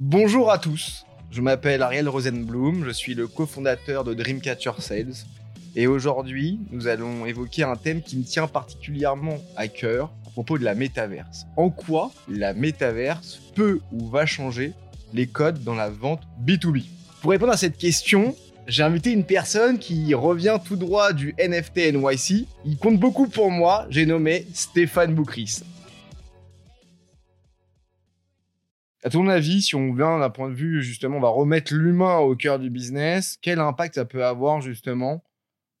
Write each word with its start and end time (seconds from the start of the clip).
Bonjour 0.00 0.50
à 0.50 0.58
tous, 0.58 1.06
je 1.30 1.40
m'appelle 1.40 1.80
Ariel 1.80 2.08
Rosenblum, 2.08 2.84
je 2.84 2.90
suis 2.90 3.14
le 3.14 3.28
cofondateur 3.28 4.02
de 4.02 4.12
Dreamcatcher 4.12 4.72
Sales 4.80 5.14
et 5.76 5.86
aujourd'hui 5.86 6.58
nous 6.72 6.88
allons 6.88 7.24
évoquer 7.26 7.62
un 7.62 7.76
thème 7.76 8.02
qui 8.02 8.16
me 8.16 8.24
tient 8.24 8.48
particulièrement 8.48 9.38
à 9.54 9.68
cœur 9.68 10.10
à 10.26 10.30
propos 10.30 10.58
de 10.58 10.64
la 10.64 10.74
métaverse. 10.74 11.46
En 11.56 11.70
quoi 11.70 12.10
la 12.28 12.54
métaverse 12.54 13.38
peut 13.54 13.78
ou 13.92 14.08
va 14.08 14.26
changer 14.26 14.72
les 15.12 15.28
codes 15.28 15.62
dans 15.62 15.76
la 15.76 15.90
vente 15.90 16.22
B2B 16.44 16.86
Pour 17.22 17.30
répondre 17.30 17.52
à 17.52 17.56
cette 17.56 17.78
question, 17.78 18.34
j'ai 18.66 18.82
invité 18.82 19.12
une 19.12 19.24
personne 19.24 19.78
qui 19.78 20.12
revient 20.12 20.58
tout 20.64 20.74
droit 20.74 21.12
du 21.12 21.36
NFT 21.38 21.94
NYC. 21.94 22.48
Il 22.64 22.78
compte 22.78 22.98
beaucoup 22.98 23.28
pour 23.28 23.52
moi, 23.52 23.86
j'ai 23.90 24.06
nommé 24.06 24.44
Stéphane 24.54 25.14
Boukris. 25.14 25.62
À 29.04 29.10
ton 29.10 29.28
avis, 29.28 29.60
si 29.60 29.74
on 29.74 29.92
vient 29.92 30.18
d'un 30.18 30.30
point 30.30 30.48
de 30.48 30.54
vue, 30.54 30.82
justement, 30.82 31.18
on 31.18 31.20
va 31.20 31.28
remettre 31.28 31.74
l'humain 31.74 32.16
au 32.16 32.34
cœur 32.34 32.58
du 32.58 32.70
business, 32.70 33.38
quel 33.42 33.58
impact 33.60 33.96
ça 33.96 34.06
peut 34.06 34.24
avoir, 34.24 34.62
justement, 34.62 35.22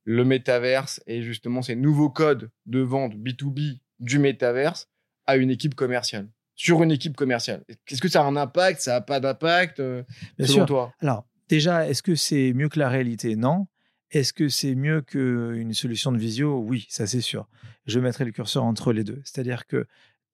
le 0.04 0.26
métaverse 0.26 1.02
et 1.06 1.22
justement 1.22 1.62
ces 1.62 1.74
nouveaux 1.74 2.10
codes 2.10 2.50
de 2.66 2.80
vente 2.80 3.14
B2B 3.14 3.80
du 3.98 4.18
métaverse 4.18 4.90
à 5.26 5.36
une 5.36 5.50
équipe 5.50 5.74
commerciale 5.74 6.28
Sur 6.54 6.82
une 6.82 6.90
équipe 6.92 7.16
commerciale? 7.16 7.64
Est-ce 7.88 8.02
que 8.02 8.08
ça 8.08 8.20
a 8.22 8.26
un 8.26 8.36
impact? 8.36 8.82
Ça 8.82 8.92
n'a 8.92 9.00
pas 9.00 9.20
d'impact 9.20 9.80
euh, 9.80 10.02
Bien 10.36 10.46
selon 10.46 10.58
sûr. 10.58 10.66
toi? 10.66 10.94
Alors, 11.00 11.26
déjà, 11.48 11.88
est-ce 11.88 12.02
que 12.02 12.14
c'est 12.16 12.52
mieux 12.52 12.68
que 12.68 12.78
la 12.78 12.90
réalité? 12.90 13.36
Non. 13.36 13.68
Est-ce 14.10 14.34
que 14.34 14.50
c'est 14.50 14.74
mieux 14.74 15.00
qu'une 15.00 15.72
solution 15.72 16.12
de 16.12 16.18
visio? 16.18 16.58
Oui, 16.58 16.86
ça 16.90 17.06
c'est 17.06 17.22
sûr. 17.22 17.48
Je 17.86 17.98
mettrai 18.00 18.26
le 18.26 18.32
curseur 18.32 18.64
entre 18.64 18.92
les 18.92 19.02
deux. 19.02 19.22
C'est-à-dire 19.24 19.66
que 19.66 19.86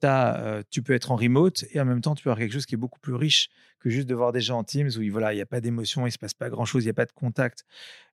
euh, 0.09 0.63
tu 0.71 0.83
peux 0.83 0.95
être 0.95 1.11
en 1.11 1.17
remote 1.17 1.65
et 1.73 1.81
en 1.81 1.85
même 1.85 2.01
temps, 2.01 2.15
tu 2.15 2.25
peux 2.25 2.31
avoir 2.31 2.39
quelque 2.39 2.53
chose 2.53 2.67
qui 2.67 2.75
est 2.75 2.79
beaucoup 2.79 3.01
plus 3.01 3.15
riche 3.15 3.51
que 3.81 3.91
juste 3.91 4.09
de 4.09 4.15
voir 4.15 4.33
des 4.33 4.41
gens 4.41 4.59
en 4.59 4.65
Teams 4.65 4.91
où 4.97 5.03
il 5.03 5.11
voilà, 5.11 5.35
n'y 5.35 5.41
a 5.41 5.47
pas 5.47 5.61
d'émotion, 5.61 6.03
il 6.03 6.07
ne 6.07 6.11
se 6.11 6.19
passe 6.19 6.35
pas 6.35 6.51
grand-chose, 6.51 6.85
il 6.85 6.87
n'y 6.87 6.91
a 6.91 6.95
pas 6.95 7.07
de 7.07 7.13
contact. 7.13 7.65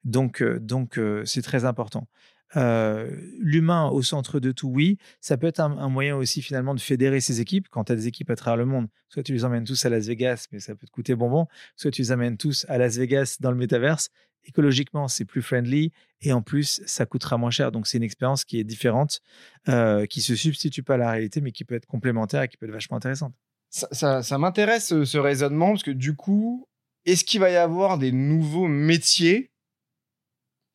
Donc, 0.03 0.41
euh, 0.41 0.59
donc 0.59 0.97
euh, 0.97 1.23
c'est 1.25 1.41
très 1.41 1.65
important. 1.65 2.07
Euh, 2.55 3.09
L'humain 3.39 3.89
au 3.89 4.01
centre 4.01 4.39
de 4.39 4.51
tout, 4.51 4.69
oui. 4.69 4.97
Ça 5.21 5.37
peut 5.37 5.47
être 5.47 5.59
un, 5.59 5.89
moyen 5.89 6.15
aussi 6.15 6.41
finalement 6.41 6.73
de 6.73 6.79
fédérer 6.79 7.19
ses 7.19 7.41
équipes. 7.41 7.67
Quand 7.69 7.83
tu 7.85 7.91
as 7.91 7.95
des 7.95 8.07
équipes 8.07 8.29
à 8.29 8.35
travers 8.35 8.57
le 8.57 8.65
monde, 8.65 8.87
soit 9.09 9.23
tu 9.23 9.33
les 9.33 9.43
emmènes 9.43 9.65
tous 9.65 9.85
à 9.85 9.89
Las 9.89 10.07
Vegas, 10.07 10.47
mais 10.51 10.59
ça 10.59 10.75
peut 10.75 10.87
te 10.87 10.91
coûter 10.91 11.15
bonbon, 11.15 11.47
soit 11.75 11.91
tu 11.91 12.01
les 12.01 12.11
amènes 12.11 12.37
tous 12.37 12.65
à 12.69 12.77
Las 12.77 12.97
Vegas 12.97 13.37
dans 13.39 13.51
le 13.51 13.57
métaverse. 13.57 14.09
Écologiquement, 14.45 15.09
c'est 15.09 15.25
plus 15.25 15.41
friendly 15.41 15.91
et 16.21 16.31
en 16.31 16.41
plus, 16.41 16.81
ça 16.85 17.05
coûtera 17.05 17.37
moins 17.37 17.51
cher. 17.51 17.73
Donc, 17.73 17.85
c'est 17.85 17.97
une 17.97 18.03
expérience 18.03 18.45
qui 18.45 18.59
est 18.59 18.63
différente, 18.63 19.19
euh, 19.67 20.05
qui 20.05 20.21
se 20.21 20.35
substitue 20.35 20.83
pas 20.83 20.93
à 20.93 20.97
la 20.97 21.11
réalité, 21.11 21.41
mais 21.41 21.51
qui 21.51 21.65
peut 21.65 21.75
être 21.75 21.85
complémentaire 21.85 22.43
et 22.43 22.47
qui 22.47 22.55
peut 22.55 22.65
être 22.65 22.71
vachement 22.71 22.95
intéressante. 22.95 23.33
Ça, 23.69 23.89
ça- 23.91 24.23
ça 24.23 24.37
m'intéresse 24.37 24.87
ce, 24.87 25.03
ce 25.03 25.17
raisonnement 25.17 25.71
parce 25.71 25.83
que 25.83 25.91
du 25.91 26.15
coup, 26.15 26.65
est-ce 27.05 27.25
qu'il 27.25 27.41
va 27.41 27.49
y 27.49 27.57
avoir 27.57 27.97
des 27.97 28.13
nouveaux 28.13 28.67
métiers 28.67 29.51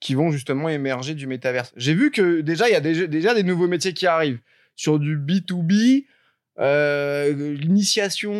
qui 0.03 0.17
vont 0.17 0.33
justement 0.33 0.69
émerger 0.69 1.15
du 1.15 1.29
métaverse 1.29 1.73
J'ai 1.77 1.95
vu 1.95 2.11
que 2.11 2.41
déjà, 2.41 2.69
il 2.69 2.73
y 2.73 2.75
a 2.75 2.81
déjà, 2.81 3.35
des 3.35 3.45
nouveaux 3.45 3.69
métiers 3.69 3.95
qui 3.95 4.09
arrivent 4.09 4.41
sur 4.75 4.99
du 4.99 5.17
B2B, 5.17 6.07
euh, 6.59 7.55
l'initiation 7.55 8.33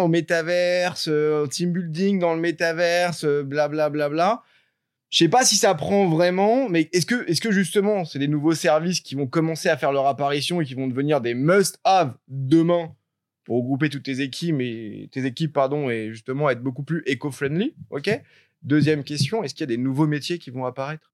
au 0.00 0.08
métaverse, 0.08 1.08
euh, 1.08 1.42
au 1.42 1.46
team 1.46 1.72
building 1.72 2.18
dans 2.18 2.34
le 2.34 2.40
métaverse, 2.40 3.24
euh, 3.24 3.42
blablabla. 3.42 3.90
Bla, 3.90 4.08
bla. 4.08 4.42
Je 5.10 5.18
sais 5.18 5.28
pas 5.28 5.44
si 5.44 5.56
ça 5.56 5.74
prend 5.74 6.08
vraiment, 6.08 6.70
mais 6.70 6.88
est-ce 6.94 7.04
que, 7.04 7.28
est-ce 7.28 7.42
que 7.42 7.52
justement, 7.52 8.06
c'est 8.06 8.18
des 8.18 8.28
nouveaux 8.28 8.54
services 8.54 9.00
qui 9.00 9.14
vont 9.14 9.26
commencer 9.26 9.68
à 9.68 9.76
faire 9.76 9.92
leur 9.92 10.06
apparition 10.06 10.62
et 10.62 10.64
qui 10.64 10.72
vont 10.72 10.88
devenir 10.88 11.20
des 11.20 11.34
must-have 11.34 12.14
demain 12.28 12.94
pour 13.44 13.58
regrouper 13.58 13.90
toutes 13.90 14.04
tes 14.04 14.22
équipes 14.22 14.60
et 14.60 15.10
tes 15.12 15.26
équipes 15.26 15.52
pardon 15.52 15.90
et 15.90 16.08
justement 16.10 16.48
être 16.48 16.62
beaucoup 16.62 16.84
plus 16.84 17.02
éco-friendly, 17.04 17.74
ok? 17.90 18.22
Deuxième 18.62 19.04
question, 19.04 19.42
est-ce 19.42 19.54
qu'il 19.54 19.62
y 19.62 19.70
a 19.72 19.74
des 19.74 19.82
nouveaux 19.82 20.06
métiers 20.06 20.38
qui 20.38 20.50
vont 20.50 20.64
apparaître? 20.64 21.12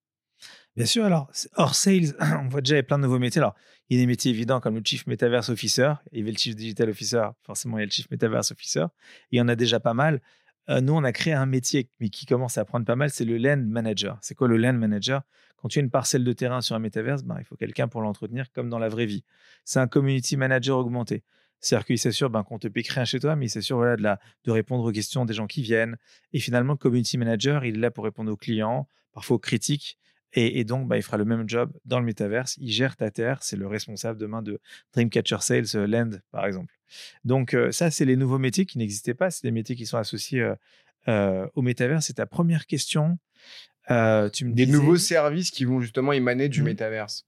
Bien 0.77 0.87
sûr, 0.87 1.05
alors, 1.05 1.31
hors 1.57 1.75
sales, 1.75 2.15
on 2.45 2.49
voit 2.49 2.61
déjà 2.61 2.77
il 2.77 2.79
y 2.79 2.81
a 2.81 2.85
plein 2.85 2.99
de 2.99 3.03
nouveaux 3.03 3.19
métiers. 3.19 3.41
Alors, 3.41 3.55
il 3.89 3.97
y 3.97 4.01
a 4.01 4.03
des 4.03 4.07
métiers 4.07 4.31
évidents 4.31 4.61
comme 4.61 4.77
le 4.77 4.83
Chief 4.85 5.07
Metaverse 5.07 5.49
Officer, 5.49 5.95
il 6.13 6.19
y 6.19 6.23
avait 6.23 6.31
le 6.31 6.37
Chief 6.37 6.55
Digital 6.55 6.91
Officer, 6.91 7.25
forcément, 7.43 7.79
il 7.79 7.81
y 7.81 7.83
a 7.83 7.87
le 7.87 7.91
Chief 7.91 8.09
Metaverse 8.11 8.53
Officer. 8.53 8.85
Il 9.31 9.39
y 9.39 9.41
en 9.41 9.49
a 9.49 9.57
déjà 9.57 9.81
pas 9.81 9.95
mal. 9.95 10.21
Euh, 10.71 10.81
nous, 10.81 10.93
on 10.93 11.03
a 11.03 11.13
créé 11.13 11.33
un 11.33 11.47
métier, 11.47 11.89
mais 11.99 12.11
qui 12.11 12.27
commence 12.27 12.59
à 12.59 12.65
prendre 12.65 12.85
pas 12.85 12.97
mal, 12.97 13.11
c'est 13.11 13.25
le 13.25 13.39
Land 13.39 13.65
Manager. 13.67 14.19
C'est 14.21 14.35
quoi 14.35 14.49
le 14.49 14.57
Land 14.57 14.75
Manager? 14.75 15.23
Quand 15.57 15.69
tu 15.69 15.79
as 15.79 15.83
une 15.83 15.91
parcelle 15.91 16.23
de 16.23 16.33
terrain 16.33 16.61
sur 16.61 16.77
un 16.77 16.79
métaverse, 16.79 17.25
ben, 17.25 17.37
il 17.39 17.45
faut 17.45 17.57
quelqu'un 17.57 17.89
pour 17.89 18.03
l'entretenir 18.03 18.53
comme 18.53 18.69
dans 18.69 18.79
la 18.79 18.89
vraie 18.89 19.07
vie. 19.07 19.25
C'est 19.65 19.81
un 19.81 19.89
Community 19.89 20.37
Manager 20.37 20.79
augmenté. 20.79 21.25
C'est-à-dire 21.61 21.87
qu'il 21.87 21.99
s'assure 21.99 22.31
ben, 22.31 22.43
qu'on 22.45 22.59
te 22.59 22.69
pique 22.69 22.89
rien 22.89 23.05
chez 23.05 23.19
toi, 23.21 23.35
mais 23.37 23.47
il 23.47 23.51
s'assure 23.51 23.77
voilà, 23.79 23.97
de, 23.97 24.03
la, 24.03 24.21
de 24.45 24.51
répondre 24.53 24.85
aux 24.85 24.93
questions 24.93 25.25
des 25.25 25.35
gens 25.35 25.47
qui 25.47 25.63
viennent. 25.63 25.97
Et 26.33 26.39
finalement, 26.41 26.75
le 26.75 26.79
Community 26.79 27.19
Manager, 27.19 27.65
il 27.65 27.77
est 27.77 27.81
là 27.81 27.91
pour 27.91 28.05
répondre 28.05 28.31
aux 28.33 28.37
clients, 28.37 28.89
parfois 29.13 29.37
aux 29.37 29.41
critiques. 29.41 29.99
Et, 30.35 30.61
et 30.61 30.65
donc, 30.65 30.87
bah, 30.89 30.97
il 30.99 31.03
fera 31.03 31.17
le 31.17 31.25
même 31.25 31.49
job 31.49 31.73
dans 31.85 31.99
le 32.01 32.05
métaverse. 32.05 32.57
Il 32.61 32.71
gère 32.71 32.97
ta 32.97 33.11
terre. 33.11 33.43
C'est 33.43 33.57
le 33.57 33.67
responsable 33.67 34.21
demain 34.21 34.43
de 34.43 34.61
Dreamcatcher 34.93 35.39
Sales 35.41 35.65
euh, 35.75 35.87
Land, 35.87 36.11
par 36.31 36.45
exemple. 36.47 36.73
Donc, 37.25 37.55
euh, 37.55 37.73
ça, 37.73 37.91
c'est 37.91 38.05
les 38.05 38.17
nouveaux 38.17 38.39
métiers 38.39 38.67
qui 38.67 38.79
n'existaient 38.79 39.15
pas. 39.15 39.31
C'est 39.31 39.43
des 39.43 39.51
métiers 39.51 39.75
qui 39.75 39.87
sont 39.87 39.97
associés 39.97 40.43
euh, 40.43 40.55
euh, 41.09 41.49
au 41.55 41.63
métaverse. 41.63 42.07
C'est 42.07 42.15
ta 42.15 42.27
première 42.27 42.67
question. 42.67 43.19
Tu 43.89 43.95
me 43.95 44.53
Des 44.53 44.67
disais- 44.67 44.73
nouveaux 44.73 44.97
services 44.99 45.51
qui 45.51 45.65
vont 45.65 45.81
justement 45.81 46.13
émaner 46.13 46.49
du 46.51 46.61
Mhm. 46.61 46.67
métaverse. 46.67 47.25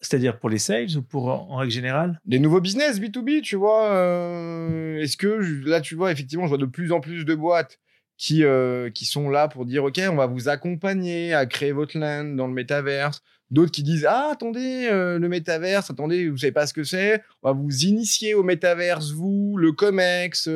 C'est-à-dire 0.00 0.38
pour 0.38 0.48
les 0.48 0.58
sales 0.58 0.96
ou 0.96 1.02
pour 1.02 1.26
en 1.26 1.56
règle 1.56 1.72
générale? 1.72 2.20
Des 2.24 2.38
nouveaux 2.38 2.60
business 2.60 3.00
B2B, 3.00 3.42
tu 3.42 3.56
vois 3.56 3.90
euh, 3.90 4.98
Est-ce 4.98 5.16
que 5.16 5.66
là, 5.68 5.80
tu 5.80 5.96
vois, 5.96 6.12
effectivement, 6.12 6.44
je 6.44 6.50
vois 6.50 6.58
de 6.58 6.66
plus 6.66 6.92
en 6.92 7.00
plus 7.00 7.24
de 7.24 7.34
boîtes 7.34 7.80
qui, 8.16 8.44
euh, 8.44 8.90
qui 8.90 9.06
sont 9.06 9.28
là 9.28 9.48
pour 9.48 9.66
dire, 9.66 9.84
OK, 9.84 10.00
on 10.08 10.14
va 10.14 10.26
vous 10.26 10.48
accompagner 10.48 11.34
à 11.34 11.46
créer 11.46 11.72
votre 11.72 11.98
land 11.98 12.24
dans 12.24 12.46
le 12.46 12.52
métaverse. 12.52 13.22
D'autres 13.50 13.72
qui 13.72 13.82
disent, 13.82 14.06
ah, 14.08 14.30
attendez, 14.32 14.88
euh, 14.90 15.18
le 15.18 15.28
métaverse, 15.28 15.90
attendez, 15.90 16.28
vous 16.28 16.36
savez 16.36 16.52
pas 16.52 16.66
ce 16.66 16.74
que 16.74 16.84
c'est. 16.84 17.22
On 17.42 17.48
va 17.48 17.54
vous 17.54 17.84
initier 17.84 18.34
au 18.34 18.42
métaverse, 18.42 19.10
vous, 19.12 19.56
le 19.56 19.72
COMEX, 19.72 20.48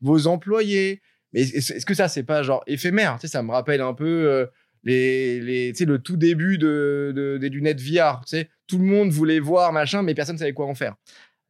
vos 0.00 0.26
employés. 0.26 1.02
Mais 1.32 1.42
est-ce 1.42 1.84
que 1.84 1.94
ça, 1.94 2.08
c'est 2.08 2.24
pas 2.24 2.42
genre 2.42 2.64
éphémère? 2.66 3.16
Tu 3.16 3.22
sais, 3.22 3.32
ça 3.32 3.42
me 3.42 3.52
rappelle 3.52 3.82
un 3.82 3.94
peu 3.94 4.48
le 4.92 5.96
tout 5.98 6.16
début 6.16 6.58
de, 6.58 7.12
de- 7.14 7.38
des 7.38 7.48
lunettes 7.48 7.80
VR. 7.80 8.22
Tout 8.66 8.78
le 8.78 8.84
monde 8.84 9.10
voulait 9.10 9.40
voir, 9.40 9.72
machin, 9.72 10.02
mais 10.02 10.14
personne 10.14 10.38
savait 10.38 10.52
quoi 10.52 10.66
en 10.66 10.74
faire. 10.74 10.94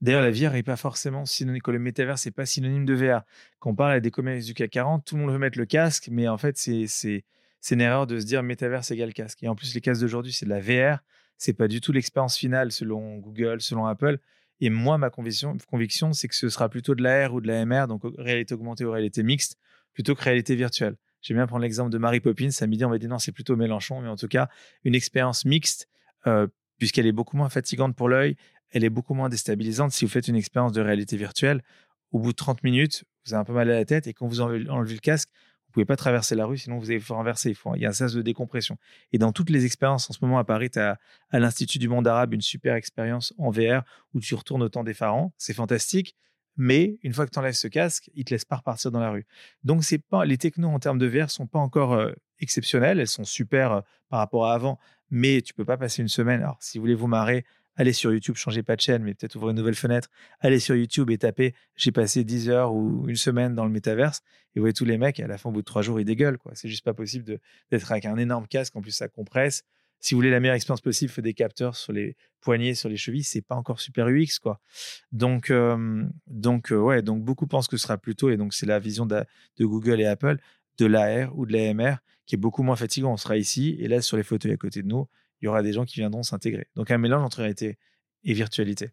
D'ailleurs, 0.00 0.22
la 0.22 0.30
VR 0.30 0.52
n'est 0.52 0.62
pas 0.62 0.76
forcément 0.76 1.26
synonyme, 1.26 1.60
que 1.60 1.72
le 1.72 1.80
métaverse 1.80 2.24
n'est 2.26 2.32
pas 2.32 2.46
synonyme 2.46 2.84
de 2.84 2.94
VR. 2.94 3.22
Quand 3.58 3.70
on 3.70 3.74
parle 3.74 3.92
à 3.92 4.00
des 4.00 4.12
commerces 4.12 4.44
du 4.44 4.54
CAC 4.54 4.70
40, 4.70 5.04
tout 5.04 5.16
le 5.16 5.22
monde 5.22 5.32
veut 5.32 5.38
mettre 5.38 5.58
le 5.58 5.66
casque, 5.66 6.08
mais 6.12 6.28
en 6.28 6.38
fait, 6.38 6.56
c'est 6.56 7.24
une 7.72 7.80
erreur 7.80 8.06
de 8.06 8.20
se 8.20 8.24
dire 8.24 8.42
métaverse 8.44 8.90
égale 8.92 9.12
casque. 9.12 9.42
Et 9.42 9.48
en 9.48 9.56
plus, 9.56 9.74
les 9.74 9.80
casques 9.80 10.00
d'aujourd'hui, 10.02 10.32
c'est 10.32 10.46
de 10.46 10.50
la 10.50 10.60
VR. 10.60 10.98
C'est 11.36 11.52
pas 11.52 11.66
du 11.68 11.80
tout 11.80 11.92
l'expérience 11.92 12.36
finale 12.36 12.70
selon 12.70 13.16
Google, 13.18 13.60
selon 13.60 13.86
Apple. 13.86 14.18
Et 14.60 14.70
moi, 14.70 14.98
ma 14.98 15.10
conviction, 15.10 16.12
c'est 16.12 16.28
que 16.28 16.34
ce 16.34 16.48
sera 16.48 16.68
plutôt 16.68 16.94
de 16.94 17.02
la 17.02 17.28
R 17.28 17.34
ou 17.34 17.40
de 17.40 17.46
la 17.48 17.64
MR, 17.64 17.86
donc 17.88 18.02
réalité 18.18 18.54
augmentée 18.54 18.84
ou 18.84 18.90
réalité 18.90 19.22
mixte, 19.22 19.56
plutôt 19.94 20.14
que 20.14 20.22
réalité 20.22 20.54
virtuelle. 20.56 20.94
J'aime 21.28 21.36
bien 21.36 21.46
prendre 21.46 21.60
l'exemple 21.60 21.90
de 21.90 21.98
Mary 21.98 22.20
Poppins. 22.20 22.48
À 22.58 22.66
midi, 22.66 22.86
on 22.86 22.88
va 22.88 22.96
dire 22.96 23.10
non, 23.10 23.18
c'est 23.18 23.32
plutôt 23.32 23.54
Mélenchon, 23.54 24.00
mais 24.00 24.08
en 24.08 24.16
tout 24.16 24.28
cas, 24.28 24.48
une 24.82 24.94
expérience 24.94 25.44
mixte, 25.44 25.86
euh, 26.26 26.46
puisqu'elle 26.78 27.04
est 27.04 27.12
beaucoup 27.12 27.36
moins 27.36 27.50
fatigante 27.50 27.94
pour 27.94 28.08
l'œil, 28.08 28.34
elle 28.70 28.82
est 28.82 28.88
beaucoup 28.88 29.12
moins 29.12 29.28
déstabilisante 29.28 29.92
si 29.92 30.06
vous 30.06 30.10
faites 30.10 30.26
une 30.26 30.36
expérience 30.36 30.72
de 30.72 30.80
réalité 30.80 31.18
virtuelle. 31.18 31.62
Au 32.12 32.18
bout 32.18 32.32
de 32.32 32.36
30 32.36 32.62
minutes, 32.62 33.04
vous 33.26 33.34
avez 33.34 33.42
un 33.42 33.44
peu 33.44 33.52
mal 33.52 33.70
à 33.70 33.74
la 33.74 33.84
tête 33.84 34.06
et 34.06 34.14
quand 34.14 34.26
vous 34.26 34.40
enlevez, 34.40 34.60
le 34.60 34.98
casque, 35.00 35.28
vous 35.66 35.72
pouvez 35.72 35.84
pas 35.84 35.96
traverser 35.96 36.34
la 36.34 36.46
rue, 36.46 36.56
sinon 36.56 36.78
vous 36.78 36.86
allez 36.86 36.96
vous 36.98 37.12
renverser. 37.12 37.50
Il, 37.50 37.72
il 37.76 37.82
y 37.82 37.84
a 37.84 37.90
un 37.90 37.92
sas 37.92 38.14
de 38.14 38.22
décompression. 38.22 38.78
Et 39.12 39.18
dans 39.18 39.32
toutes 39.32 39.50
les 39.50 39.66
expériences, 39.66 40.08
en 40.08 40.14
ce 40.14 40.20
moment 40.22 40.38
à 40.38 40.44
Paris, 40.44 40.70
tu 40.70 40.78
as 40.78 40.98
à 41.28 41.38
l'Institut 41.38 41.78
du 41.78 41.90
monde 41.90 42.08
arabe 42.08 42.32
une 42.32 42.40
super 42.40 42.74
expérience 42.74 43.34
en 43.36 43.50
VR 43.50 43.82
où 44.14 44.20
tu 44.20 44.34
retournes 44.34 44.62
au 44.62 44.70
temps 44.70 44.82
des 44.82 44.94
pharaons. 44.94 45.30
C'est 45.36 45.52
fantastique. 45.52 46.16
Mais 46.58 46.98
une 47.04 47.14
fois 47.14 47.24
que 47.24 47.30
tu 47.30 47.38
enlèves 47.38 47.54
ce 47.54 47.68
casque, 47.68 48.10
il 48.14 48.24
te 48.24 48.34
laisse 48.34 48.44
pas 48.44 48.56
repartir 48.56 48.90
dans 48.90 48.98
la 48.98 49.10
rue. 49.10 49.26
Donc, 49.62 49.84
c'est 49.84 49.98
pas, 49.98 50.24
les 50.24 50.36
technos 50.36 50.68
en 50.68 50.80
termes 50.80 50.98
de 50.98 51.06
VR 51.06 51.30
sont 51.30 51.46
pas 51.46 51.60
encore 51.60 51.94
euh, 51.94 52.12
exceptionnelles. 52.40 52.98
Elles 52.98 53.06
sont 53.06 53.24
super 53.24 53.72
euh, 53.72 53.80
par 54.08 54.18
rapport 54.18 54.46
à 54.46 54.54
avant. 54.54 54.78
Mais 55.10 55.40
tu 55.40 55.54
peux 55.54 55.64
pas 55.64 55.76
passer 55.76 56.02
une 56.02 56.08
semaine. 56.08 56.42
Alors, 56.42 56.58
si 56.60 56.76
vous 56.76 56.82
voulez 56.82 56.96
vous 56.96 57.06
marrer, 57.06 57.44
allez 57.76 57.92
sur 57.92 58.12
YouTube, 58.12 58.34
changez 58.34 58.64
pas 58.64 58.74
de 58.74 58.80
chaîne, 58.80 59.04
mais 59.04 59.14
peut-être 59.14 59.36
ouvrir 59.36 59.50
une 59.50 59.56
nouvelle 59.56 59.76
fenêtre. 59.76 60.08
Allez 60.40 60.58
sur 60.58 60.74
YouTube 60.74 61.10
et 61.10 61.18
tapez 61.18 61.54
j'ai 61.76 61.92
passé 61.92 62.24
10 62.24 62.50
heures 62.50 62.74
ou 62.74 63.08
une 63.08 63.16
semaine 63.16 63.54
dans 63.54 63.64
le 63.64 63.70
métaverse. 63.70 64.20
Et 64.54 64.58
vous 64.58 64.64
voyez 64.64 64.74
tous 64.74 64.84
les 64.84 64.98
mecs, 64.98 65.20
à 65.20 65.28
la 65.28 65.38
fin, 65.38 65.48
au 65.48 65.52
bout 65.52 65.60
de 65.60 65.64
trois 65.64 65.82
jours, 65.82 66.00
ils 66.00 66.04
dégueulent. 66.04 66.38
quoi. 66.38 66.52
C'est 66.56 66.68
juste 66.68 66.84
pas 66.84 66.94
possible 66.94 67.38
d'être 67.70 67.92
avec 67.92 68.04
un 68.04 68.16
énorme 68.16 68.48
casque. 68.48 68.74
En 68.74 68.82
plus, 68.82 68.90
ça 68.90 69.06
compresse. 69.06 69.62
Si 70.00 70.14
vous 70.14 70.18
voulez 70.18 70.30
la 70.30 70.40
meilleure 70.40 70.54
expérience 70.54 70.80
possible, 70.80 71.10
faites 71.10 71.24
des 71.24 71.34
capteurs 71.34 71.76
sur 71.76 71.92
les 71.92 72.16
poignets, 72.40 72.74
sur 72.74 72.88
les 72.88 72.96
chevilles. 72.96 73.24
C'est 73.24 73.42
pas 73.42 73.56
encore 73.56 73.80
super 73.80 74.06
UX, 74.08 74.38
quoi. 74.40 74.60
Donc, 75.12 75.52
donc 76.26 76.72
euh, 76.72 76.78
ouais, 76.78 77.02
donc 77.02 77.22
beaucoup 77.22 77.46
pensent 77.46 77.68
que 77.68 77.76
ce 77.76 77.82
sera 77.82 77.98
plutôt, 77.98 78.30
et 78.30 78.36
donc 78.36 78.54
c'est 78.54 78.66
la 78.66 78.78
vision 78.78 79.06
de, 79.06 79.24
Google 79.60 80.00
et 80.00 80.06
Apple, 80.06 80.38
de 80.78 80.86
l'AR 80.86 81.36
ou 81.36 81.46
de 81.46 81.52
l'AMR, 81.52 81.96
qui 82.26 82.36
est 82.36 82.38
beaucoup 82.38 82.62
moins 82.62 82.76
fatigant. 82.76 83.12
On 83.12 83.16
sera 83.16 83.36
ici, 83.36 83.76
et 83.80 83.88
là, 83.88 84.00
sur 84.00 84.16
les 84.16 84.22
fauteuils 84.22 84.52
à 84.52 84.56
côté 84.56 84.82
de 84.82 84.88
nous, 84.88 85.08
il 85.40 85.46
y 85.46 85.48
aura 85.48 85.62
des 85.62 85.72
gens 85.72 85.84
qui 85.84 85.96
viendront 85.96 86.22
s'intégrer. 86.22 86.66
Donc, 86.76 86.90
un 86.90 86.98
mélange 86.98 87.22
entre 87.22 87.38
réalité 87.38 87.78
et 88.24 88.34
virtualité. 88.34 88.90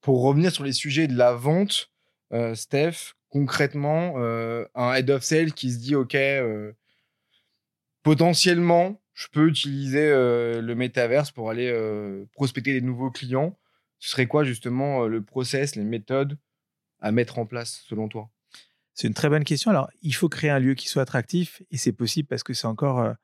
Pour 0.00 0.22
revenir 0.22 0.52
sur 0.52 0.64
les 0.64 0.72
sujets 0.72 1.06
de 1.08 1.16
la 1.16 1.32
vente, 1.32 1.90
euh, 2.32 2.54
Steph, 2.54 3.14
concrètement 3.28 4.14
euh, 4.16 4.64
un 4.74 4.94
head 4.94 5.10
of 5.10 5.22
sale 5.22 5.52
qui 5.52 5.72
se 5.72 5.78
dit 5.78 5.94
ok 5.96 6.16
potentiellement 8.04 9.00
je 9.14 9.26
peux 9.32 9.48
utiliser 9.48 10.08
euh, 10.08 10.60
le 10.60 10.74
métaverse 10.74 11.32
pour 11.32 11.50
aller 11.50 11.72
prospecter 12.32 12.72
des 12.72 12.80
nouveaux 12.80 13.10
clients. 13.10 13.58
Ce 13.98 14.10
serait 14.10 14.26
quoi 14.26 14.44
justement 14.44 15.06
le 15.06 15.22
process 15.22 15.76
les 15.76 15.84
méthodes 15.84 16.38
à 17.00 17.10
mettre 17.10 17.38
en 17.38 17.46
place 17.46 17.82
selon 17.88 18.08
toi? 18.08 18.30
C'est 18.92 19.08
une 19.08 19.14
très 19.14 19.28
bonne 19.28 19.44
question. 19.44 19.70
Alors 19.70 19.88
il 20.02 20.14
faut 20.14 20.28
créer 20.28 20.50
un 20.50 20.58
lieu 20.58 20.74
qui 20.74 20.88
soit 20.88 21.02
attractif 21.02 21.62
et 21.70 21.76
c'est 21.76 21.92
possible 21.92 22.28
parce 22.28 22.42
que 22.42 22.54
c'est 22.54 22.66
encore 22.66 23.14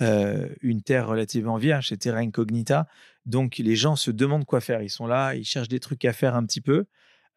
une 0.00 0.82
terre 0.82 1.06
relativement 1.06 1.56
vierge 1.58 1.88
c'est 1.88 1.98
terra 1.98 2.18
incognita. 2.18 2.86
Donc 3.26 3.58
les 3.58 3.76
gens 3.76 3.94
se 3.94 4.10
demandent 4.10 4.46
quoi 4.46 4.60
faire. 4.60 4.80
Ils 4.82 4.90
sont 4.90 5.06
là 5.06 5.34
ils 5.34 5.44
cherchent 5.44 5.68
des 5.68 5.80
trucs 5.80 6.04
à 6.04 6.12
faire 6.12 6.36
un 6.36 6.46
petit 6.46 6.60
peu 6.60 6.86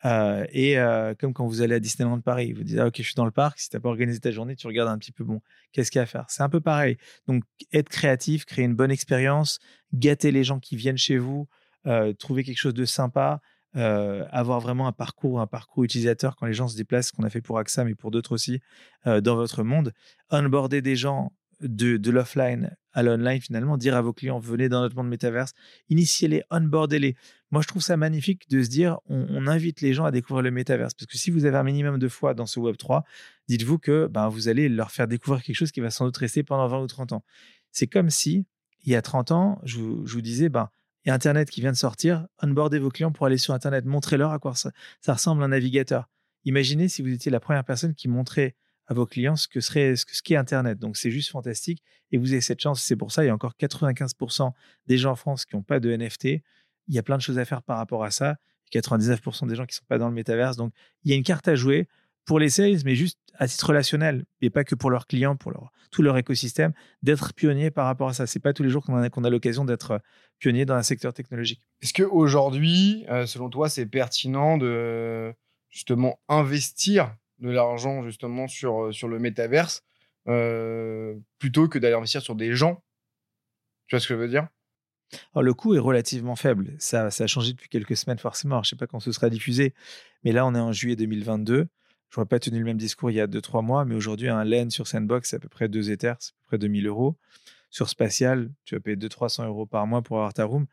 euh, 0.05 0.45
et 0.51 0.77
euh, 0.77 1.15
comme 1.15 1.33
quand 1.33 1.47
vous 1.47 1.61
allez 1.61 1.75
à 1.75 1.79
Disneyland 1.79 2.21
Paris, 2.21 2.53
vous 2.53 2.63
dites 2.63 2.77
ah, 2.79 2.87
ok 2.87 2.95
je 2.97 3.03
suis 3.03 3.15
dans 3.15 3.25
le 3.25 3.31
parc. 3.31 3.59
Si 3.59 3.69
t'as 3.69 3.79
pas 3.79 3.89
organisé 3.89 4.19
ta 4.19 4.31
journée, 4.31 4.55
tu 4.55 4.67
regardes 4.67 4.89
un 4.89 4.97
petit 4.97 5.11
peu 5.11 5.23
bon 5.23 5.41
qu'est-ce 5.71 5.89
qu'il 5.89 5.99
y 5.99 6.01
a 6.01 6.03
à 6.03 6.05
faire? 6.05 6.25
C'est 6.29 6.43
un 6.43 6.49
peu 6.49 6.61
pareil. 6.61 6.97
Donc 7.27 7.43
être 7.73 7.89
créatif, 7.89 8.45
créer 8.45 8.65
une 8.65 8.75
bonne 8.75 8.91
expérience, 8.91 9.59
gâter 9.93 10.31
les 10.31 10.43
gens 10.43 10.59
qui 10.59 10.75
viennent 10.75 10.97
chez 10.97 11.17
vous, 11.17 11.47
euh, 11.87 12.13
trouver 12.13 12.43
quelque 12.43 12.59
chose 12.59 12.73
de 12.73 12.85
sympa, 12.85 13.41
avoir 13.73 14.61
vraiment 14.61 14.87
un 14.87 14.93
parcours, 14.93 15.41
un 15.41 15.47
parcours 15.47 15.83
utilisateur 15.83 16.37
quand 16.37 16.45
les 16.45 16.53
gens 16.53 16.69
se 16.69 16.77
déplacent, 16.77 17.07
ce 17.07 17.11
qu'on 17.11 17.23
a 17.23 17.29
fait 17.29 17.41
pour 17.41 17.59
AXA 17.59 17.83
mais 17.83 17.93
pour 17.93 18.09
d'autres 18.09 18.31
aussi 18.31 18.61
dans 19.05 19.35
votre 19.35 19.63
monde. 19.63 19.91
Onboarder 20.31 20.81
des 20.81 20.95
gens 20.95 21.33
de, 21.59 21.97
de 21.97 22.11
l'offline 22.11 22.77
à 22.95 23.03
l'online 23.03 23.41
finalement, 23.41 23.77
dire 23.77 23.95
à 23.95 24.01
vos 24.01 24.13
clients 24.13 24.39
venez 24.39 24.69
dans 24.69 24.81
notre 24.81 24.95
monde 24.95 25.09
métaverse, 25.09 25.51
initiez-les, 25.89 26.43
onboardez-les. 26.49 27.15
Moi, 27.51 27.61
je 27.61 27.67
trouve 27.67 27.81
ça 27.81 27.97
magnifique 27.97 28.49
de 28.49 28.63
se 28.63 28.69
dire 28.69 28.99
on, 29.07 29.47
invite 29.47 29.81
les 29.81 29.93
gens 29.93 30.05
à 30.05 30.11
découvrir 30.11 30.43
le 30.43 30.51
métaverse 30.51 30.93
parce 30.93 31.05
que 31.05 31.17
si 31.17 31.29
vous 31.29 31.45
avez 31.45 31.57
un 31.57 31.63
minimum 31.63 31.99
de 31.99 32.07
fois 32.07 32.33
dans 32.33 32.45
ce 32.45 32.59
Web 32.59 32.77
3, 32.77 33.03
dites-vous 33.49 33.77
que 33.77 34.07
ben, 34.07 34.29
vous 34.29 34.47
allez 34.47 34.69
leur 34.69 34.91
faire 34.91 35.07
découvrir 35.07 35.43
quelque 35.43 35.57
chose 35.57 35.71
qui 35.71 35.81
va 35.81 35.91
sans 35.91 36.05
doute 36.05 36.17
rester 36.17 36.41
pendant 36.41 36.67
20 36.67 36.81
ou 36.81 36.87
30 36.87 37.11
ans. 37.11 37.23
C'est 37.71 37.87
comme 37.87 38.09
si, 38.09 38.47
il 38.83 38.93
y 38.93 38.95
a 38.95 39.01
30 39.01 39.31
ans, 39.31 39.61
je 39.63 39.77
vous, 39.77 40.21
disais 40.21 40.47
ben, 40.47 40.69
il 41.03 41.09
y 41.09 41.11
a 41.11 41.13
Internet 41.13 41.49
qui 41.49 41.59
vient 41.59 41.73
de 41.73 41.77
sortir, 41.77 42.25
onboardez 42.41 42.79
vos 42.79 42.89
clients 42.89 43.11
pour 43.11 43.25
aller 43.25 43.37
sur 43.37 43.53
Internet, 43.53 43.85
montrez-leur 43.85 44.31
à 44.31 44.39
quoi 44.39 44.55
ça, 44.55 44.71
ça 45.01 45.13
ressemble 45.13 45.43
un 45.43 45.49
navigateur. 45.49 46.09
Imaginez 46.45 46.87
si 46.87 47.01
vous 47.01 47.09
étiez 47.09 47.31
la 47.31 47.41
première 47.41 47.65
personne 47.65 47.93
qui 47.93 48.07
montrait 48.07 48.55
à 48.87 48.93
vos 48.93 49.05
clients 49.05 49.35
ce 49.35 49.47
que 49.47 49.59
serait 49.59 49.95
ce 49.95 50.21
qu'est 50.21 50.35
Internet. 50.35 50.79
Donc 50.79 50.97
c'est 50.97 51.11
juste 51.11 51.31
fantastique 51.31 51.83
et 52.11 52.17
vous 52.17 52.31
avez 52.31 52.41
cette 52.41 52.61
chance. 52.61 52.81
C'est 52.81 52.95
pour 52.95 53.11
ça 53.11 53.23
il 53.23 53.27
y 53.27 53.29
a 53.29 53.33
encore 53.33 53.53
95% 53.59 54.51
des 54.87 54.97
gens 54.97 55.11
en 55.11 55.15
France 55.15 55.45
qui 55.45 55.55
n'ont 55.55 55.63
pas 55.63 55.79
de 55.79 55.95
NFT. 55.95 56.25
Il 56.87 56.93
y 56.93 56.99
a 56.99 57.03
plein 57.03 57.17
de 57.17 57.21
choses 57.21 57.39
à 57.39 57.45
faire 57.45 57.63
par 57.63 57.77
rapport 57.77 58.03
à 58.03 58.11
ça. 58.11 58.35
99% 58.73 59.47
des 59.47 59.55
gens 59.55 59.65
qui 59.65 59.75
sont 59.75 59.85
pas 59.87 59.97
dans 59.97 60.07
le 60.07 60.13
métaverse. 60.13 60.57
Donc 60.57 60.73
il 61.03 61.11
y 61.11 61.13
a 61.13 61.17
une 61.17 61.23
carte 61.23 61.47
à 61.47 61.55
jouer 61.55 61.87
pour 62.25 62.39
les 62.39 62.49
sales, 62.49 62.79
mais 62.83 62.95
juste 62.95 63.19
à 63.37 63.47
titre 63.47 63.67
relationnel 63.67 64.25
et 64.41 64.49
pas 64.49 64.63
que 64.63 64.75
pour 64.75 64.89
leurs 64.89 65.07
clients, 65.07 65.35
pour 65.35 65.51
leur, 65.51 65.71
tout 65.91 66.01
leur 66.01 66.17
écosystème, 66.17 66.73
d'être 67.03 67.33
pionnier 67.33 67.69
par 67.69 67.85
rapport 67.85 68.09
à 68.09 68.13
ça. 68.13 68.25
C'est 68.27 68.39
pas 68.39 68.53
tous 68.53 68.63
les 68.63 68.69
jours 68.69 68.83
qu'on 68.83 68.95
a, 68.95 69.07
a 69.07 69.29
l'occasion 69.29 69.65
d'être 69.65 70.01
pionnier 70.39 70.65
dans 70.65 70.75
un 70.75 70.83
secteur 70.83 71.13
technologique. 71.13 71.61
Est-ce 71.81 71.93
qu'aujourd'hui, 71.93 73.05
euh, 73.09 73.25
selon 73.25 73.49
toi, 73.49 73.69
c'est 73.69 73.85
pertinent 73.85 74.57
de 74.57 75.33
justement 75.69 76.19
investir 76.27 77.15
de 77.39 77.49
l'argent 77.49 78.03
justement 78.03 78.47
sur, 78.47 78.85
euh, 78.85 78.91
sur 78.91 79.07
le 79.07 79.19
métaverse 79.19 79.83
euh, 80.27 81.15
plutôt 81.39 81.67
que 81.67 81.77
d'aller 81.77 81.95
investir 81.95 82.21
sur 82.21 82.35
des 82.35 82.53
gens. 82.53 82.83
Tu 83.87 83.95
vois 83.95 83.99
ce 83.99 84.07
que 84.07 84.15
je 84.15 84.19
veux 84.19 84.27
dire? 84.27 84.47
Alors, 85.33 85.43
le 85.43 85.53
coût 85.53 85.75
est 85.75 85.79
relativement 85.79 86.35
faible. 86.35 86.73
Ça, 86.79 87.11
ça 87.11 87.25
a 87.25 87.27
changé 87.27 87.53
depuis 87.53 87.69
quelques 87.69 87.95
semaines, 87.95 88.17
forcément. 88.17 88.63
je 88.63 88.67
ne 88.67 88.69
sais 88.69 88.75
pas 88.75 88.87
quand 88.87 88.99
ce 88.99 89.11
sera 89.11 89.29
diffusé, 89.29 89.73
mais 90.23 90.31
là, 90.31 90.45
on 90.45 90.55
est 90.55 90.59
en 90.59 90.71
juillet 90.71 90.95
2022. 90.95 91.67
Je 92.09 92.19
n'aurais 92.19 92.27
pas 92.27 92.39
tenu 92.39 92.59
le 92.59 92.65
même 92.65 92.77
discours 92.77 93.11
il 93.11 93.15
y 93.15 93.21
a 93.21 93.27
2-3 93.27 93.61
mois, 93.61 93.85
mais 93.85 93.93
aujourd'hui, 93.95 94.29
un 94.29 94.43
LEN 94.43 94.69
sur 94.69 94.87
Sandbox, 94.87 95.29
c'est 95.29 95.35
à 95.35 95.39
peu 95.39 95.49
près 95.49 95.67
2 95.67 95.91
Ethers, 95.91 96.15
c'est 96.19 96.31
à 96.31 96.35
peu 96.41 96.47
près 96.47 96.57
2000 96.57 96.87
euros. 96.87 97.17
Sur 97.69 97.89
Spatial, 97.89 98.51
tu 98.63 98.75
vas 98.75 98.81
payer 98.81 98.95
200-300 98.95 99.45
euros 99.45 99.65
par 99.65 99.85
mois 99.85 100.01
pour 100.01 100.17
avoir 100.17 100.33
ta 100.33 100.45
room. 100.45 100.65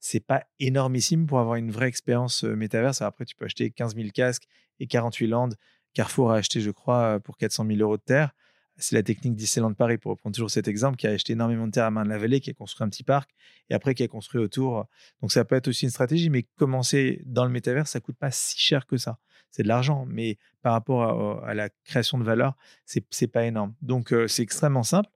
C'est 0.00 0.20
pas 0.20 0.44
énormissime 0.58 1.26
pour 1.26 1.38
avoir 1.38 1.56
une 1.56 1.70
vraie 1.70 1.88
expérience 1.88 2.44
euh, 2.44 2.54
métaverse. 2.54 3.02
Après, 3.02 3.24
tu 3.24 3.36
peux 3.36 3.44
acheter 3.44 3.70
15 3.70 3.94
000 3.94 4.08
casques 4.14 4.46
et 4.80 4.86
48 4.86 5.26
landes 5.26 5.56
Carrefour 5.96 6.30
a 6.30 6.36
acheté, 6.36 6.60
je 6.60 6.70
crois, 6.70 7.20
pour 7.20 7.38
400 7.38 7.64
000 7.66 7.80
euros 7.80 7.96
de 7.96 8.02
terre. 8.02 8.32
C'est 8.76 8.94
la 8.94 9.02
technique 9.02 9.34
Disneyland 9.34 9.72
Paris, 9.72 9.96
pour 9.96 10.10
reprendre 10.10 10.36
toujours 10.36 10.50
cet 10.50 10.68
exemple, 10.68 10.98
qui 10.98 11.06
a 11.06 11.10
acheté 11.10 11.32
énormément 11.32 11.66
de 11.66 11.72
terre 11.72 11.86
à 11.86 11.90
main 11.90 12.04
de 12.04 12.10
la 12.10 12.18
vallée, 12.18 12.40
qui 12.40 12.50
a 12.50 12.52
construit 12.52 12.84
un 12.84 12.90
petit 12.90 13.02
parc, 13.02 13.30
et 13.70 13.74
après 13.74 13.94
qui 13.94 14.02
a 14.02 14.08
construit 14.08 14.38
autour. 14.38 14.84
Donc 15.22 15.32
ça 15.32 15.46
peut 15.46 15.54
être 15.54 15.68
aussi 15.68 15.86
une 15.86 15.90
stratégie, 15.90 16.28
mais 16.28 16.42
commencer 16.56 17.22
dans 17.24 17.46
le 17.46 17.50
métavers, 17.50 17.86
ça 17.86 18.00
coûte 18.00 18.18
pas 18.18 18.30
si 18.30 18.58
cher 18.58 18.86
que 18.86 18.98
ça. 18.98 19.16
C'est 19.50 19.62
de 19.62 19.68
l'argent, 19.68 20.04
mais 20.06 20.36
par 20.60 20.74
rapport 20.74 21.42
à, 21.42 21.54
la 21.54 21.70
création 21.86 22.18
de 22.18 22.24
valeur, 22.24 22.58
c'est 22.84 23.02
n'est 23.22 23.28
pas 23.28 23.46
énorme. 23.46 23.74
Donc 23.80 24.12
euh, 24.12 24.28
c'est 24.28 24.42
extrêmement 24.42 24.82
simple. 24.82 25.08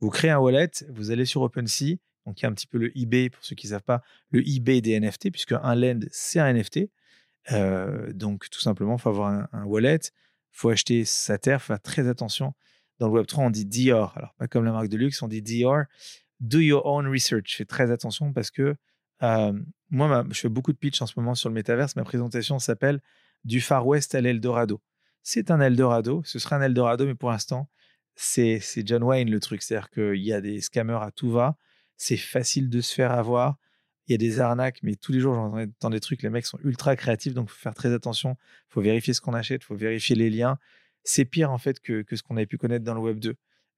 Vous 0.00 0.10
créez 0.10 0.30
un 0.30 0.40
wallet, 0.40 0.70
vous 0.90 1.10
allez 1.10 1.24
sur 1.24 1.40
OpenSea, 1.40 1.96
donc 2.26 2.38
il 2.38 2.42
y 2.42 2.46
a 2.46 2.50
un 2.50 2.52
petit 2.52 2.66
peu 2.66 2.76
le 2.76 2.92
eBay, 2.98 3.30
pour 3.30 3.42
ceux 3.42 3.56
qui 3.56 3.66
ne 3.68 3.70
savent 3.70 3.82
pas, 3.82 4.02
le 4.30 4.46
eBay 4.46 4.82
des 4.82 5.00
NFT, 5.00 5.30
puisque 5.30 5.52
un 5.52 5.74
land, 5.74 6.00
c'est 6.10 6.38
un 6.38 6.52
NFT. 6.52 6.90
Euh, 7.52 8.12
donc, 8.12 8.50
tout 8.50 8.60
simplement, 8.60 8.96
il 8.96 9.00
faut 9.00 9.08
avoir 9.08 9.48
un, 9.52 9.64
wallet, 9.64 10.00
il 10.02 10.58
faut 10.58 10.70
acheter 10.70 11.04
sa 11.04 11.38
terre, 11.38 11.62
faire 11.62 11.80
très 11.80 12.08
attention. 12.08 12.54
Dans 12.98 13.08
le 13.08 13.22
Web3, 13.22 13.40
on 13.40 13.50
dit 13.50 13.64
Dior. 13.64 14.12
Alors, 14.16 14.34
pas 14.34 14.48
comme 14.48 14.64
la 14.64 14.72
marque 14.72 14.88
de 14.88 14.96
luxe, 14.96 15.22
on 15.22 15.28
dit 15.28 15.42
Dior. 15.42 15.84
Do 16.40 16.60
your 16.60 16.86
own 16.86 17.06
research. 17.06 17.56
Fais 17.56 17.64
très 17.64 17.90
attention 17.90 18.32
parce 18.32 18.50
que 18.50 18.76
euh, 19.22 19.52
moi, 19.90 20.24
je 20.30 20.40
fais 20.40 20.48
beaucoup 20.48 20.72
de 20.72 20.78
pitch 20.78 21.00
en 21.02 21.06
ce 21.06 21.14
moment 21.16 21.34
sur 21.34 21.48
le 21.48 21.54
métaverse. 21.54 21.96
Ma 21.96 22.04
présentation 22.04 22.58
s'appelle 22.58 23.00
Du 23.44 23.60
Far 23.60 23.86
West 23.86 24.14
à 24.14 24.20
l'Eldorado. 24.20 24.80
C'est 25.22 25.50
un 25.50 25.60
Eldorado. 25.60 26.22
Ce 26.24 26.38
sera 26.38 26.56
un 26.56 26.62
Eldorado, 26.62 27.06
mais 27.06 27.14
pour 27.14 27.30
l'instant, 27.30 27.68
c'est 28.14 28.60
John 28.86 29.02
Wayne 29.02 29.30
le 29.30 29.40
truc. 29.40 29.62
C'est-à-dire 29.62 29.90
qu'il 29.90 30.22
y 30.22 30.32
a 30.32 30.40
des 30.40 30.60
scammers 30.60 31.02
à 31.02 31.10
tout 31.10 31.30
va. 31.30 31.56
C'est 31.96 32.16
facile 32.16 32.68
de 32.70 32.80
se 32.80 32.94
faire 32.94 33.12
avoir 33.12 33.58
il 34.08 34.12
y 34.12 34.14
a 34.14 34.18
des 34.18 34.40
arnaques, 34.40 34.80
mais 34.82 34.94
tous 34.94 35.12
les 35.12 35.20
jours, 35.20 35.34
j'entends 35.34 35.90
des 35.90 36.00
trucs. 36.00 36.22
Les 36.22 36.30
mecs 36.30 36.46
sont 36.46 36.58
ultra 36.64 36.96
créatifs, 36.96 37.34
donc 37.34 37.50
faut 37.50 37.58
faire 37.58 37.74
très 37.74 37.92
attention. 37.92 38.36
Faut 38.68 38.80
vérifier 38.80 39.12
ce 39.12 39.20
qu'on 39.20 39.34
achète, 39.34 39.62
faut 39.62 39.74
vérifier 39.76 40.16
les 40.16 40.30
liens. 40.30 40.58
C'est 41.04 41.26
pire, 41.26 41.50
en 41.50 41.58
fait, 41.58 41.80
que, 41.80 42.04
ce 42.10 42.22
qu'on 42.22 42.36
avait 42.36 42.46
pu 42.46 42.56
connaître 42.56 42.84
dans 42.84 42.94
le 42.94 43.00
Web 43.00 43.18
2, 43.18 43.34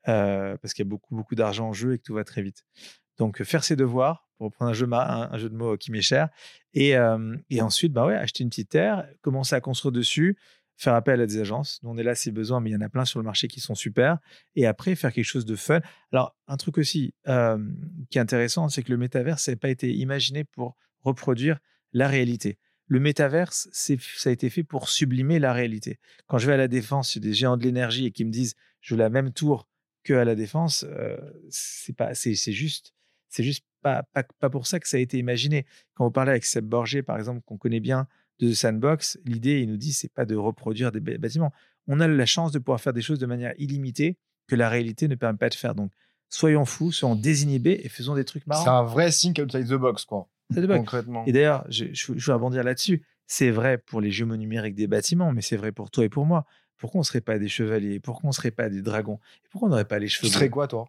euh, 0.08 0.56
parce 0.58 0.72
qu'il 0.72 0.84
y 0.84 0.88
a 0.88 0.88
beaucoup, 0.88 1.14
beaucoup 1.14 1.34
d'argent 1.34 1.68
en 1.68 1.72
jeu 1.72 1.94
et 1.94 1.98
que 1.98 2.04
tout 2.04 2.14
va 2.14 2.24
très 2.24 2.42
vite. 2.42 2.64
Donc, 3.18 3.42
faire 3.42 3.64
ses 3.64 3.76
devoirs, 3.76 4.28
pour 4.36 4.46
reprendre 4.46 4.70
un 4.70 4.74
jeu, 4.74 4.88
un, 4.92 5.36
jeu 5.36 5.50
de 5.50 5.54
mots 5.54 5.76
qui 5.76 5.90
m'est 5.90 6.00
cher. 6.00 6.28
Et, 6.72 6.96
euh, 6.96 7.36
et 7.50 7.60
ensuite, 7.60 7.92
bah 7.92 8.06
ouais, 8.06 8.14
acheter 8.14 8.44
une 8.44 8.50
petite 8.50 8.70
terre, 8.70 9.06
commencer 9.20 9.54
à 9.54 9.60
construire 9.60 9.92
dessus, 9.92 10.38
faire 10.80 10.94
appel 10.94 11.20
à 11.20 11.26
des 11.26 11.38
agences. 11.38 11.78
Nous, 11.82 11.90
on 11.90 11.98
est 11.98 12.02
là 12.02 12.14
si 12.14 12.30
besoin, 12.30 12.60
mais 12.60 12.70
il 12.70 12.72
y 12.72 12.76
en 12.76 12.80
a 12.80 12.88
plein 12.88 13.04
sur 13.04 13.18
le 13.18 13.24
marché 13.24 13.48
qui 13.48 13.60
sont 13.60 13.74
super. 13.74 14.18
Et 14.56 14.66
après, 14.66 14.94
faire 14.94 15.12
quelque 15.12 15.26
chose 15.26 15.44
de 15.44 15.54
fun. 15.54 15.80
Alors, 16.10 16.34
un 16.46 16.56
truc 16.56 16.78
aussi 16.78 17.14
qui 17.24 18.18
est 18.18 18.20
intéressant, 18.20 18.68
c'est 18.70 18.82
que 18.82 18.90
le 18.90 18.96
métaverse, 18.96 19.46
n'a 19.48 19.56
pas 19.56 19.68
été 19.68 19.92
imaginé 19.92 20.44
pour 20.44 20.76
reproduire 21.02 21.58
la 21.92 22.08
réalité. 22.08 22.58
Le 22.86 22.98
métaverse, 22.98 23.68
ça 23.72 23.94
a 24.30 24.32
été 24.32 24.48
fait 24.48 24.64
pour 24.64 24.88
sublimer 24.88 25.38
la 25.38 25.52
réalité. 25.52 25.98
Quand 26.26 26.38
je 26.38 26.46
vais 26.46 26.54
à 26.54 26.56
la 26.56 26.68
défense, 26.68 27.14
a 27.16 27.20
des 27.20 27.34
géants 27.34 27.58
de 27.58 27.62
l'énergie 27.62 28.06
et 28.06 28.10
qui 28.10 28.24
me 28.24 28.30
disent 28.30 28.54
je 28.80 28.94
veux 28.94 28.98
la 28.98 29.10
même 29.10 29.32
tour 29.32 29.68
que 30.02 30.14
à 30.14 30.24
la 30.24 30.34
défense, 30.34 30.86
c'est 31.50 31.94
pas, 31.94 32.14
c'est 32.14 32.34
juste, 32.34 32.94
c'est 33.28 33.44
juste 33.44 33.64
pas, 33.82 34.02
pas, 34.14 34.24
pas, 34.38 34.48
pour 34.48 34.66
ça 34.66 34.80
que 34.80 34.88
ça 34.88 34.96
a 34.96 35.00
été 35.00 35.18
imaginé. 35.18 35.66
Quand 35.94 36.04
vous 36.04 36.10
parlez 36.10 36.30
avec 36.30 36.44
Seb 36.46 36.64
Borgé, 36.64 37.02
par 37.02 37.18
exemple, 37.18 37.42
qu'on 37.44 37.58
connaît 37.58 37.80
bien, 37.80 38.08
de 38.40 38.52
Sandbox, 38.52 39.18
l'idée, 39.24 39.60
il 39.60 39.68
nous 39.68 39.76
dit, 39.76 39.92
c'est 39.92 40.12
pas 40.12 40.24
de 40.24 40.34
reproduire 40.34 40.92
des 40.92 41.00
bâtiments. 41.00 41.52
On 41.86 42.00
a 42.00 42.08
la 42.08 42.26
chance 42.26 42.52
de 42.52 42.58
pouvoir 42.58 42.80
faire 42.80 42.92
des 42.92 43.02
choses 43.02 43.18
de 43.18 43.26
manière 43.26 43.52
illimitée 43.58 44.16
que 44.48 44.56
la 44.56 44.68
réalité 44.68 45.08
ne 45.08 45.14
permet 45.14 45.38
pas 45.38 45.48
de 45.48 45.54
faire. 45.54 45.74
Donc, 45.74 45.90
soyons 46.28 46.64
fous, 46.64 46.92
soyons 46.92 47.14
désinhibés 47.14 47.80
et 47.84 47.88
faisons 47.88 48.14
des 48.14 48.24
trucs 48.24 48.46
marrants. 48.46 48.64
C'est 48.64 48.70
un 48.70 48.82
vrai 48.82 49.10
think 49.10 49.38
outside 49.38 49.66
the 49.66 49.74
box, 49.74 50.04
quoi. 50.04 50.28
Concrètement. 50.54 51.24
Et 51.26 51.32
d'ailleurs, 51.32 51.64
je, 51.68 51.86
je, 51.92 52.12
je, 52.16 52.26
veux 52.26 52.34
rebondir 52.34 52.64
là-dessus. 52.64 53.02
C'est 53.26 53.50
vrai 53.50 53.78
pour 53.78 54.00
les 54.00 54.10
numériques 54.24 54.74
des 54.74 54.88
bâtiments, 54.88 55.32
mais 55.32 55.42
c'est 55.42 55.56
vrai 55.56 55.70
pour 55.70 55.90
toi 55.90 56.04
et 56.04 56.08
pour 56.08 56.26
moi. 56.26 56.44
Pourquoi 56.76 56.98
on 56.98 57.02
ne 57.02 57.06
serait 57.06 57.20
pas 57.20 57.38
des 57.38 57.48
chevaliers? 57.48 58.00
Pourquoi 58.00 58.24
on 58.24 58.30
ne 58.30 58.34
serait 58.34 58.50
pas 58.50 58.68
des 58.68 58.82
dragons? 58.82 59.20
Et 59.44 59.48
pourquoi 59.50 59.68
on 59.68 59.70
n'aurait 59.70 59.84
pas 59.84 59.98
les 59.98 60.08
cheveux 60.08 60.26
Tu 60.26 60.34
serais 60.34 60.48
quoi, 60.48 60.66
toi? 60.66 60.88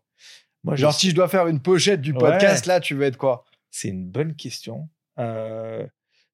Moi, 0.64 0.76
Genre, 0.76 0.94
si 0.94 1.10
je 1.10 1.16
dois 1.16 1.28
faire 1.28 1.48
une 1.48 1.60
pochette 1.60 2.02
du 2.02 2.14
podcast, 2.14 2.66
là, 2.66 2.80
tu 2.80 2.96
veux 2.96 3.04
être 3.04 3.18
quoi? 3.18 3.46
C'est 3.70 3.90
une 3.90 4.08
bonne 4.08 4.36
question. 4.36 4.90
Euh, 5.20 5.86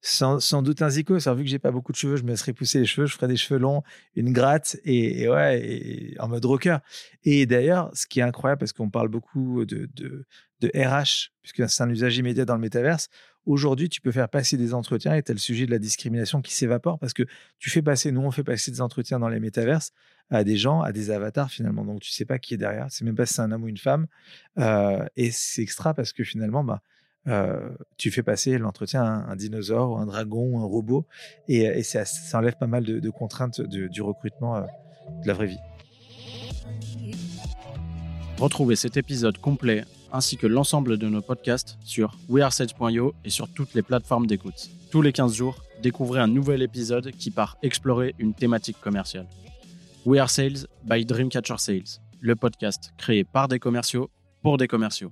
sans, 0.01 0.61
doute 0.61 0.81
un 0.81 0.89
zico. 0.89 1.15
vu 1.15 1.43
que 1.43 1.49
j'ai 1.49 1.59
pas 1.59 1.71
beaucoup 1.71 1.91
de 1.91 1.97
cheveux, 1.97 2.17
je 2.17 2.23
me 2.23 2.29
laisserais 2.29 2.53
pousser 2.53 2.79
les 2.79 2.85
cheveux, 2.85 3.07
je 3.07 3.13
ferais 3.13 3.27
des 3.27 3.37
cheveux 3.37 3.59
longs, 3.59 3.83
une 4.15 4.31
gratte 4.31 4.77
et, 4.85 5.27
ouais, 5.27 6.13
en 6.19 6.27
mode 6.27 6.45
rocker. 6.45 6.77
Et 7.23 7.45
d'ailleurs, 7.45 7.89
ce 7.93 8.07
qui 8.07 8.19
est 8.19 8.23
incroyable, 8.23 8.59
parce 8.59 8.73
qu'on 8.73 8.89
parle 8.89 9.09
beaucoup 9.09 9.65
de, 9.65 9.89
de, 9.95 10.25
RH, 10.75 11.31
puisque 11.41 11.69
c'est 11.69 11.83
un 11.83 11.89
usage 11.89 12.17
immédiat 12.17 12.45
dans 12.45 12.55
le 12.55 12.61
métaverse, 12.61 13.09
aujourd'hui, 13.45 13.89
tu 13.89 14.01
peux 14.01 14.11
faire 14.11 14.29
passer 14.29 14.57
des 14.57 14.73
entretiens 14.73 15.15
et 15.15 15.23
tu 15.23 15.31
as 15.31 15.33
le 15.33 15.39
sujet 15.39 15.65
de 15.65 15.71
la 15.71 15.79
discrimination 15.79 16.41
qui 16.41 16.53
s'évapore 16.53 16.99
parce 16.99 17.13
que 17.13 17.23
tu 17.59 17.69
fais 17.69 17.81
passer, 17.81 18.11
nous, 18.11 18.21
on 18.21 18.31
fait 18.31 18.43
passer 18.43 18.71
des 18.71 18.81
entretiens 18.81 19.19
dans 19.19 19.29
les 19.29 19.39
métaverses 19.39 19.91
à 20.29 20.43
des 20.43 20.57
gens, 20.57 20.81
à 20.81 20.91
des 20.91 21.11
avatars 21.11 21.49
finalement. 21.49 21.85
Donc, 21.85 22.01
tu 22.01 22.11
sais 22.11 22.25
pas 22.25 22.39
qui 22.39 22.53
est 22.53 22.57
derrière. 22.57 22.87
C'est 22.89 23.05
même 23.05 23.15
pas 23.15 23.25
si 23.25 23.35
c'est 23.35 23.41
un 23.41 23.51
homme 23.51 23.63
ou 23.63 23.67
une 23.67 23.77
femme. 23.77 24.07
Euh, 24.57 25.05
et 25.15 25.31
c'est 25.31 25.61
extra 25.61 25.93
parce 25.93 26.11
que 26.11 26.23
finalement, 26.23 26.63
bah, 26.63 26.81
euh, 27.27 27.69
tu 27.97 28.11
fais 28.11 28.23
passer 28.23 28.57
l'entretien 28.57 29.03
à 29.03 29.31
un, 29.31 29.35
dinosaure 29.35 29.99
un 29.99 30.05
dragon 30.05 30.59
un 30.61 30.65
robot 30.65 31.05
et, 31.47 31.83
ça, 31.83 32.03
enlève 32.33 32.55
pas 32.57 32.67
mal 32.67 32.83
de, 32.83 33.09
contraintes 33.09 33.61
du 33.61 34.01
recrutement 34.01 34.55
euh, 34.55 34.61
de 35.23 35.27
la 35.27 35.33
vraie 35.33 35.47
vie. 35.47 35.59
Retrouvez 38.37 38.75
cet 38.75 38.97
épisode 38.97 39.37
complet 39.39 39.83
ainsi 40.11 40.37
que 40.37 40.47
l'ensemble 40.47 40.97
de 40.97 41.09
nos 41.09 41.21
podcasts 41.21 41.77
sur 41.83 42.17
wearesales.io 42.29 43.13
et 43.25 43.29
sur 43.29 43.49
toutes 43.49 43.73
les 43.73 43.81
plateformes 43.81 44.27
d'écoute. 44.27 44.69
Tous 44.91 45.01
les 45.01 45.11
15 45.11 45.33
jours, 45.33 45.63
découvrez 45.81 46.21
un 46.21 46.27
nouvel 46.27 46.61
épisode 46.61 47.11
qui 47.11 47.31
part 47.31 47.57
explorer 47.61 48.15
une 48.19 48.33
thématique 48.33 48.79
commerciale. 48.79 49.27
We 50.05 50.19
Are 50.21 50.29
Sales 50.29 50.67
by 50.85 51.05
Dreamcatcher 51.05 51.57
Sales, 51.57 51.99
le 52.21 52.35
podcast 52.35 52.93
créé 52.97 53.23
par 53.23 53.47
des 53.47 53.59
commerciaux 53.59 54.09
pour 54.41 54.57
des 54.57 54.67
commerciaux. 54.67 55.11